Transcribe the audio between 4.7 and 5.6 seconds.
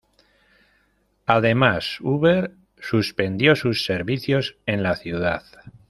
la ciudad.